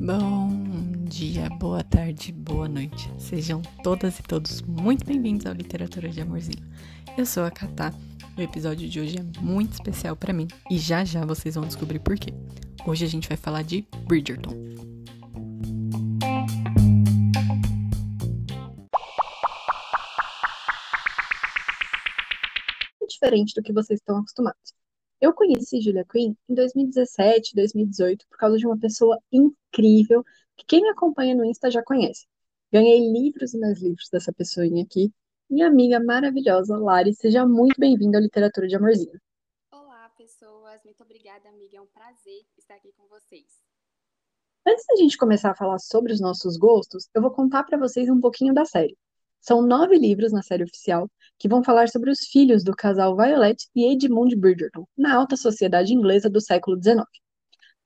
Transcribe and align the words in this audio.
Bom 0.00 1.04
dia, 1.04 1.50
boa 1.50 1.84
tarde, 1.84 2.32
boa 2.32 2.66
noite. 2.66 3.12
Sejam 3.18 3.60
todas 3.82 4.18
e 4.18 4.22
todos 4.22 4.62
muito 4.62 5.04
bem-vindos 5.04 5.44
ao 5.44 5.52
Literatura 5.52 6.08
de 6.08 6.22
Amorzinho. 6.22 6.66
Eu 7.16 7.26
sou 7.26 7.44
a 7.44 7.50
Katá. 7.50 7.92
O 8.38 8.40
episódio 8.40 8.88
de 8.88 8.98
hoje 8.98 9.18
é 9.18 9.42
muito 9.42 9.74
especial 9.74 10.16
para 10.16 10.32
mim 10.32 10.48
e 10.70 10.78
já 10.78 11.04
já 11.04 11.26
vocês 11.26 11.56
vão 11.56 11.66
descobrir 11.66 11.98
por 11.98 12.18
quê. 12.18 12.32
Hoje 12.86 13.04
a 13.04 13.08
gente 13.08 13.28
vai 13.28 13.36
falar 13.36 13.62
de 13.62 13.86
Bridgerton. 14.06 14.54
Diferente 23.06 23.52
do 23.54 23.62
que 23.62 23.74
vocês 23.74 24.00
estão 24.00 24.16
acostumados. 24.16 24.77
Eu 25.20 25.34
conheci 25.34 25.80
Julia 25.80 26.04
Quinn 26.04 26.34
em 26.48 26.54
2017, 26.54 27.52
2018, 27.56 28.24
por 28.28 28.38
causa 28.38 28.56
de 28.56 28.64
uma 28.64 28.78
pessoa 28.78 29.18
incrível 29.32 30.24
que 30.56 30.64
quem 30.64 30.80
me 30.80 30.90
acompanha 30.90 31.34
no 31.34 31.44
Insta 31.44 31.68
já 31.70 31.82
conhece. 31.82 32.24
Ganhei 32.72 33.00
livros 33.10 33.52
e 33.52 33.58
mais 33.58 33.82
livros 33.82 34.08
dessa 34.12 34.32
pessoinha 34.32 34.84
aqui. 34.84 35.12
Minha 35.50 35.66
amiga 35.66 35.98
maravilhosa, 35.98 36.76
Lari, 36.76 37.14
seja 37.14 37.44
muito 37.44 37.80
bem-vinda 37.80 38.18
à 38.18 38.20
Literatura 38.20 38.68
de 38.68 38.76
Amorzinho. 38.76 39.20
Olá, 39.72 40.08
pessoas. 40.16 40.84
Muito 40.84 41.02
obrigada, 41.02 41.48
amiga. 41.48 41.78
É 41.78 41.80
um 41.80 41.86
prazer 41.86 42.42
estar 42.56 42.76
aqui 42.76 42.92
com 42.96 43.08
vocês. 43.08 43.46
Antes 44.64 44.84
da 44.86 44.96
gente 44.96 45.18
começar 45.18 45.50
a 45.50 45.56
falar 45.56 45.80
sobre 45.80 46.12
os 46.12 46.20
nossos 46.20 46.56
gostos, 46.56 47.08
eu 47.12 47.20
vou 47.20 47.32
contar 47.32 47.64
para 47.64 47.76
vocês 47.76 48.08
um 48.08 48.20
pouquinho 48.20 48.54
da 48.54 48.64
série. 48.64 48.96
São 49.48 49.62
nove 49.62 49.96
livros 49.96 50.30
na 50.30 50.42
série 50.42 50.62
oficial 50.62 51.10
que 51.38 51.48
vão 51.48 51.64
falar 51.64 51.88
sobre 51.88 52.10
os 52.10 52.18
filhos 52.30 52.62
do 52.62 52.76
casal 52.76 53.16
Violet 53.16 53.56
e 53.74 53.90
Edmund 53.90 54.36
Bridgerton, 54.36 54.86
na 54.94 55.14
alta 55.14 55.38
sociedade 55.38 55.94
inglesa 55.94 56.28
do 56.28 56.38
século 56.38 56.76
XIX. 56.76 57.02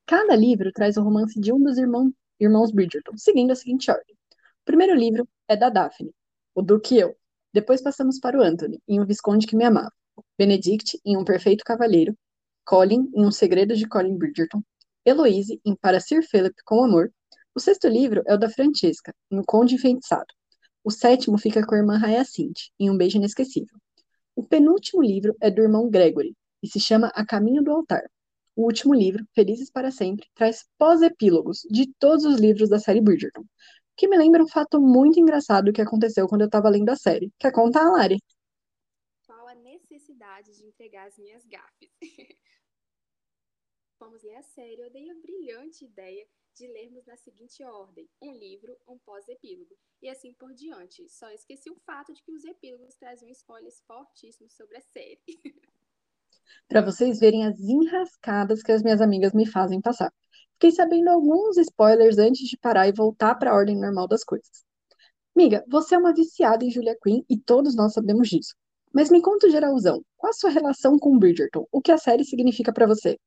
Cada 0.05 0.35
livro 0.35 0.73
traz 0.73 0.97
o 0.97 1.01
romance 1.01 1.39
de 1.39 1.53
um 1.53 1.63
dos 1.63 1.77
irmão, 1.77 2.13
irmãos 2.37 2.69
Bridgerton, 2.69 3.15
seguindo 3.15 3.51
a 3.51 3.55
seguinte 3.55 3.89
ordem. 3.89 4.13
O 4.13 4.65
primeiro 4.65 4.93
livro 4.93 5.25
é 5.47 5.55
da 5.55 5.69
Daphne, 5.69 6.13
o 6.53 6.61
Duque 6.61 6.95
e 6.95 6.99
eu. 6.99 7.15
Depois 7.53 7.81
passamos 7.81 8.19
para 8.19 8.37
o 8.37 8.41
Anthony, 8.41 8.81
em 8.85 8.99
O 8.99 9.05
Visconde 9.05 9.47
que 9.47 9.55
Me 9.55 9.63
Amava. 9.63 9.93
Benedict, 10.37 10.99
em 11.05 11.15
Um 11.15 11.23
Perfeito 11.23 11.63
Cavalheiro. 11.63 12.13
Colin, 12.65 13.09
em 13.15 13.25
Um 13.25 13.31
Segredo 13.31 13.73
de 13.73 13.87
Colin 13.87 14.17
Bridgerton. 14.17 14.61
Heloise, 15.05 15.61
em 15.63 15.77
Para 15.77 16.01
Sir 16.01 16.27
Philip 16.29 16.55
com 16.65 16.83
Amor. 16.83 17.09
O 17.55 17.59
sexto 17.61 17.87
livro 17.87 18.21
é 18.27 18.33
o 18.33 18.37
da 18.37 18.49
Francesca, 18.49 19.15
em 19.31 19.39
O 19.39 19.45
Conde 19.45 19.75
Enfeitiçado. 19.75 20.33
O 20.83 20.91
sétimo 20.91 21.37
fica 21.37 21.65
com 21.65 21.75
a 21.75 21.77
irmã 21.77 21.97
Hyacinth, 21.97 22.69
em 22.77 22.89
Um 22.89 22.97
Beijo 22.97 23.17
Inesquecível. 23.17 23.77
O 24.35 24.43
penúltimo 24.43 25.01
livro 25.01 25.33
é 25.39 25.49
do 25.49 25.61
irmão 25.61 25.89
Gregory, 25.89 26.35
e 26.61 26.67
se 26.67 26.79
chama 26.79 27.07
A 27.15 27.25
Caminho 27.25 27.63
do 27.63 27.71
Altar. 27.71 28.03
O 28.55 28.65
último 28.65 28.93
livro, 28.93 29.25
Felizes 29.33 29.71
para 29.71 29.91
Sempre, 29.91 30.27
traz 30.35 30.65
pós-epílogos 30.77 31.61
de 31.71 31.91
todos 31.97 32.25
os 32.25 32.39
livros 32.39 32.69
da 32.69 32.79
série 32.79 32.99
Bridgerton, 32.99 33.45
que 33.95 34.07
me 34.07 34.17
lembra 34.17 34.43
um 34.43 34.47
fato 34.47 34.81
muito 34.81 35.19
engraçado 35.19 35.71
que 35.71 35.81
aconteceu 35.81 36.27
quando 36.27 36.41
eu 36.41 36.47
estava 36.47 36.69
lendo 36.69 36.89
a 36.89 36.95
série. 36.95 37.31
Quer 37.39 37.51
contar, 37.51 37.89
Lari? 37.89 38.19
Qual 39.25 39.47
a 39.47 39.55
necessidade 39.55 40.51
de 40.51 40.65
entregar 40.65 41.07
as 41.07 41.17
minhas 41.17 41.45
gafes? 41.45 41.89
Vamos 44.03 44.21
ler 44.21 44.35
a 44.35 44.43
série. 44.43 44.81
Eu 44.81 44.91
dei 44.91 45.09
a 45.09 45.15
brilhante 45.15 45.85
ideia 45.85 46.27
de 46.53 46.67
lermos 46.67 47.05
na 47.05 47.15
seguinte 47.15 47.63
ordem: 47.63 48.05
um 48.21 48.33
livro, 48.33 48.75
um 48.85 48.97
pós-epílogo, 48.97 49.77
e 50.01 50.09
assim 50.09 50.33
por 50.33 50.53
diante. 50.53 51.07
Só 51.07 51.31
esqueci 51.31 51.71
o 51.71 51.79
fato 51.85 52.13
de 52.13 52.21
que 52.21 52.33
os 52.33 52.43
epílogos 52.43 52.95
traziam 52.95 53.31
spoilers 53.31 53.79
fortíssimos 53.87 54.51
sobre 54.55 54.75
a 54.75 54.81
série. 54.81 55.21
Para 56.67 56.81
vocês 56.81 57.17
verem 57.17 57.45
as 57.45 57.57
enrascadas 57.61 58.61
que 58.61 58.73
as 58.73 58.83
minhas 58.83 58.99
amigas 58.99 59.31
me 59.31 59.45
fazem 59.45 59.79
passar. 59.79 60.13
Fiquei 60.55 60.71
sabendo 60.71 61.07
alguns 61.07 61.55
spoilers 61.57 62.17
antes 62.17 62.49
de 62.49 62.57
parar 62.57 62.89
e 62.89 62.91
voltar 62.91 63.35
para 63.35 63.51
a 63.51 63.55
ordem 63.55 63.79
normal 63.79 64.09
das 64.09 64.25
coisas. 64.25 64.65
Miga, 65.33 65.63
você 65.65 65.95
é 65.95 65.97
uma 65.97 66.13
viciada 66.13 66.65
em 66.65 66.69
Julia 66.69 66.97
Quinn 67.01 67.23
e 67.29 67.39
todos 67.39 67.73
nós 67.73 67.93
sabemos 67.93 68.27
disso. 68.27 68.53
Mas 68.93 69.09
me 69.09 69.21
conta 69.21 69.49
geralzão, 69.49 70.03
qual 70.17 70.29
a 70.29 70.33
sua 70.33 70.49
relação 70.49 70.99
com 70.99 71.17
Bridgerton? 71.17 71.65
O 71.71 71.81
que 71.81 71.91
a 71.91 71.97
série 71.97 72.25
significa 72.25 72.73
para 72.73 72.85
você? 72.85 73.17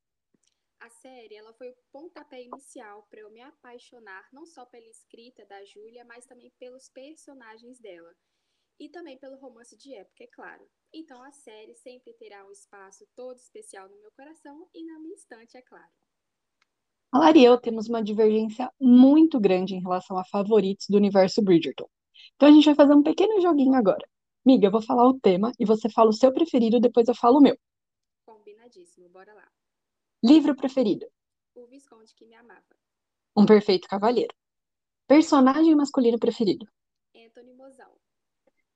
Série 1.27 1.35
ela 1.35 1.51
foi 1.53 1.69
o 1.69 1.75
pontapé 1.91 2.41
inicial 2.41 3.05
para 3.09 3.19
eu 3.19 3.29
me 3.29 3.41
apaixonar 3.41 4.25
não 4.31 4.45
só 4.45 4.65
pela 4.65 4.87
escrita 4.87 5.45
da 5.45 5.61
Júlia, 5.65 6.05
mas 6.05 6.25
também 6.25 6.49
pelos 6.57 6.87
personagens 6.87 7.81
dela. 7.81 8.15
E 8.79 8.87
também 8.87 9.17
pelo 9.17 9.35
romance 9.35 9.75
de 9.75 9.93
época, 9.93 10.23
é 10.23 10.27
claro. 10.27 10.65
Então 10.93 11.21
a 11.21 11.31
série 11.33 11.75
sempre 11.75 12.13
terá 12.13 12.45
um 12.45 12.51
espaço 12.51 13.05
todo 13.13 13.35
especial 13.35 13.89
no 13.89 13.99
meu 13.99 14.09
coração 14.13 14.69
e 14.73 14.85
na 14.85 14.99
minha 14.99 15.15
estante, 15.15 15.57
é 15.57 15.61
claro. 15.61 15.91
A 17.11 17.19
Lari 17.19 17.41
e 17.41 17.43
eu 17.43 17.59
temos 17.59 17.89
uma 17.89 18.01
divergência 18.01 18.71
muito 18.79 19.37
grande 19.37 19.75
em 19.75 19.81
relação 19.81 20.17
a 20.17 20.23
favoritos 20.23 20.87
do 20.87 20.95
universo 20.95 21.41
Bridgerton. 21.41 21.89
Então 22.35 22.47
a 22.47 22.51
gente 22.53 22.65
vai 22.65 22.75
fazer 22.75 22.93
um 22.93 23.03
pequeno 23.03 23.41
joguinho 23.41 23.73
agora. 23.73 24.07
Miga, 24.45 24.67
eu 24.67 24.71
vou 24.71 24.81
falar 24.81 25.05
o 25.05 25.19
tema 25.19 25.51
e 25.59 25.65
você 25.65 25.89
fala 25.89 26.09
o 26.09 26.13
seu 26.13 26.31
preferido, 26.31 26.79
depois 26.79 27.05
eu 27.09 27.15
falo 27.15 27.39
o 27.39 27.41
meu. 27.41 27.57
Combinadíssimo, 28.25 29.09
bora 29.09 29.33
lá. 29.33 29.51
Livro 30.23 30.55
preferido? 30.55 31.05
O 31.57 31.65
Visconde 31.65 32.13
que 32.13 32.23
me 32.23 32.35
amava. 32.35 32.77
Um 33.35 33.43
Perfeito 33.43 33.87
Cavalheiro. 33.87 34.35
Personagem 35.07 35.73
masculino 35.75 36.19
preferido? 36.19 36.67
Anthony 37.15 37.51
Mozão. 37.55 37.97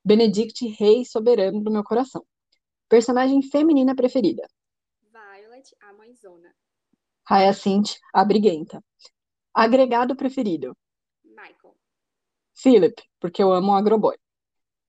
Benedict, 0.04 0.66
rei 0.80 1.06
soberano 1.06 1.62
do 1.62 1.70
meu 1.70 1.84
coração. 1.84 2.26
Personagem 2.90 3.44
feminina 3.44 3.96
preferida? 3.96 4.48
Violet, 5.12 5.76
a 5.80 5.94
mãezona. 5.94 6.56
Hyacinth, 7.30 8.00
a 8.12 8.26
briguenta. 8.26 8.84
Agregado 9.54 10.16
preferido? 10.16 10.76
Michael. 11.24 11.78
Philip, 12.56 13.00
porque 13.20 13.44
eu 13.44 13.54
amo 13.54 13.74
o 13.74 13.76
agroboy. 13.76 14.18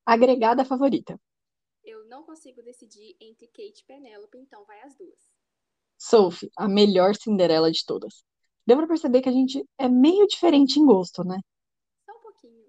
Agregada 0.07 0.65
favorita? 0.65 1.21
Eu 1.85 2.07
não 2.07 2.23
consigo 2.23 2.63
decidir 2.63 3.19
entre 3.21 3.49
Kate 3.49 3.83
e 3.83 3.85
Penélope, 3.85 4.39
então 4.39 4.65
vai 4.65 4.81
as 4.81 4.97
duas. 4.97 5.31
Sophie, 6.05 6.51
a 6.57 6.67
melhor 6.67 7.15
Cinderela 7.15 7.71
de 7.71 7.87
todas. 7.87 8.25
Deu 8.67 8.77
pra 8.77 8.89
perceber 8.89 9.23
que 9.23 9.29
a 9.29 9.33
gente 9.33 9.65
é 9.79 9.89
meio 9.89 10.27
diferente 10.27 10.81
em 10.81 10.85
gosto, 10.85 11.23
né? 11.23 11.39
Só 12.05 12.13
um 12.13 12.23
pouquinho. 12.23 12.65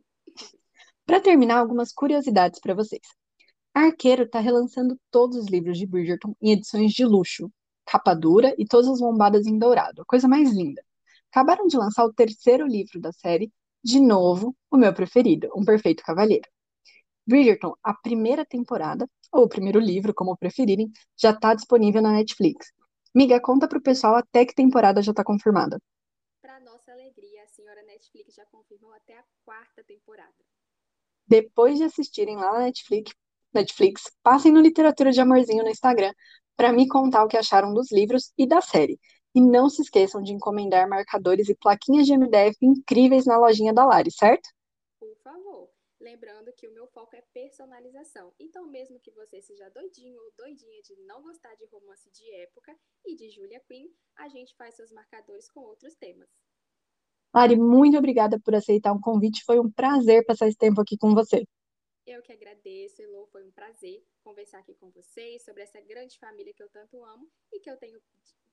Para 1.04 1.20
terminar, 1.20 1.58
algumas 1.58 1.92
curiosidades 1.92 2.60
para 2.60 2.76
vocês. 2.76 3.02
A 3.74 3.86
Arqueiro 3.86 4.24
está 4.24 4.40
relançando 4.40 4.96
todos 5.10 5.36
os 5.36 5.48
livros 5.48 5.80
de 5.80 5.88
Bridgerton 5.88 6.36
em 6.40 6.52
edições 6.52 6.92
de 6.92 7.04
luxo, 7.04 7.52
capa 7.88 8.14
dura 8.14 8.54
e 8.56 8.68
todas 8.68 8.88
as 8.88 9.00
lombadas 9.00 9.48
em 9.48 9.58
dourado, 9.58 10.04
a 10.04 10.06
coisa 10.06 10.28
mais 10.28 10.54
linda. 10.54 10.84
Acabaram 11.32 11.66
de 11.66 11.76
lançar 11.76 12.06
o 12.06 12.14
terceiro 12.14 12.68
livro 12.68 13.02
da 13.02 13.12
série, 13.12 13.52
de 13.84 14.00
novo, 14.00 14.56
o 14.70 14.78
meu 14.78 14.94
preferido, 14.94 15.50
Um 15.56 15.66
Perfeito 15.66 16.04
Cavalheiro. 16.04 16.48
Bridgerton, 17.26 17.74
a 17.84 17.96
primeira 17.96 18.46
temporada, 18.46 19.10
ou 19.32 19.46
o 19.46 19.50
primeiro 19.50 19.80
livro, 19.80 20.14
como 20.14 20.38
preferirem, 20.38 20.92
já 21.18 21.32
está 21.32 21.56
disponível 21.56 22.00
na 22.00 22.12
Netflix. 22.12 22.72
Miga, 23.16 23.40
conta 23.40 23.68
pro 23.68 23.82
pessoal 23.82 24.16
até 24.16 24.44
que 24.44 24.56
temporada 24.56 25.02
já 25.02 25.12
está 25.12 25.24
confirmada. 25.24 25.80
Para 26.42 26.60
nossa 26.62 26.92
alegria, 26.92 27.44
a 27.44 27.48
senhora 27.48 27.84
Netflix 27.84 28.34
já 28.34 28.44
confirmou 28.48 28.92
até 28.94 29.20
a 29.20 29.24
quarta 29.46 29.84
temporada. 29.84 30.34
Depois 31.28 31.78
de 31.78 31.84
assistirem 31.84 32.38
lá 32.38 32.54
na 32.54 32.60
Netflix, 32.62 33.14
Netflix, 33.54 34.12
passem 34.24 34.52
no 34.52 34.60
Literatura 34.60 35.12
de 35.12 35.22
Amorzinho 35.22 35.64
no 35.64 35.70
Instagram 35.70 36.12
para 36.56 36.74
me 36.74 36.88
contar 36.88 37.24
o 37.24 37.28
que 37.28 37.38
acharam 37.38 37.72
dos 37.72 37.92
livros 37.92 38.32
e 38.36 38.48
da 38.48 38.62
série. 38.62 39.00
E 39.36 39.42
não 39.42 39.70
se 39.70 39.84
esqueçam 39.84 40.22
de 40.22 40.34
encomendar 40.34 40.90
marcadores 40.90 41.50
e 41.50 41.56
plaquinhas 41.56 42.08
de 42.08 42.14
MDF 42.14 42.58
incríveis 42.62 43.26
na 43.26 43.38
lojinha 43.38 43.74
da 43.74 43.86
Lari, 43.86 44.12
certo? 44.12 44.50
Lembrando 46.04 46.52
que 46.52 46.68
o 46.68 46.74
meu 46.74 46.86
foco 46.88 47.16
é 47.16 47.22
personalização. 47.34 48.34
Então, 48.38 48.68
mesmo 48.70 49.00
que 49.00 49.10
você 49.12 49.42
seja 49.42 49.70
doidinho 49.70 50.22
ou 50.22 50.34
doidinha 50.38 50.82
de 50.82 50.98
não 51.06 51.24
gostar 51.24 51.56
de 51.56 51.66
romance 51.68 52.12
de 52.12 52.30
época 52.42 52.78
e 53.06 53.16
de 53.16 53.30
Julia 53.30 53.62
Quinn, 53.62 53.88
a 54.18 54.28
gente 54.28 54.54
faz 54.58 54.76
seus 54.76 54.92
marcadores 54.92 55.50
com 55.50 55.62
outros 55.62 55.96
temas. 55.96 56.28
Lari, 57.34 57.56
muito 57.56 57.98
obrigada 57.98 58.38
por 58.38 58.54
aceitar 58.54 58.92
o 58.92 59.00
convite. 59.00 59.46
Foi 59.46 59.62
um 59.62 59.72
prazer 59.72 60.26
passar 60.26 60.50
esse 60.50 60.58
tempo 60.58 60.82
aqui 60.82 60.98
com 60.98 61.14
você. 61.14 61.48
Eu 62.06 62.22
que 62.22 62.34
agradeço, 62.34 63.02
Elô. 63.02 63.26
Foi 63.28 63.46
um 63.46 63.52
prazer 63.52 64.06
conversar 64.26 64.60
aqui 64.60 64.76
com 64.76 64.92
vocês 64.92 65.42
sobre 65.46 65.64
essa 65.64 65.80
grande 65.80 66.20
família 66.20 66.54
que 66.54 66.62
eu 66.62 66.70
tanto 66.70 67.02
amo 67.02 67.32
e 67.50 67.62
que 67.62 67.72
eu 67.72 67.78
tenho 67.78 67.98
o 67.98 68.04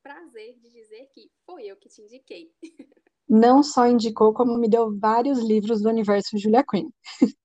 prazer 0.00 0.56
de 0.60 0.70
dizer 0.70 1.08
que 1.08 1.32
foi 1.44 1.66
eu 1.66 1.76
que 1.76 1.88
te 1.88 2.00
indiquei. 2.00 2.54
Não 3.30 3.62
só 3.62 3.86
indicou, 3.86 4.34
como 4.34 4.58
me 4.58 4.68
deu 4.68 4.94
vários 4.98 5.38
livros 5.38 5.80
do 5.80 5.88
universo 5.88 6.36
Julia 6.36 6.62
Quinn. 6.62 6.90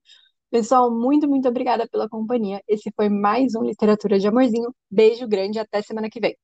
Pessoal, 0.51 0.91
muito, 0.91 1.27
muito 1.29 1.47
obrigada 1.49 1.87
pela 1.87 2.09
companhia. 2.09 2.61
Esse 2.67 2.91
foi 2.95 3.09
mais 3.09 3.55
um 3.55 3.63
Literatura 3.63 4.19
de 4.19 4.27
Amorzinho. 4.27 4.73
Beijo 4.91 5.27
grande 5.27 5.59
até 5.59 5.81
semana 5.81 6.09
que 6.09 6.19
vem. 6.19 6.35